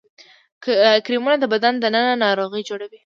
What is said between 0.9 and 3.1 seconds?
کرمونه د بدن دننه ناروغي جوړوي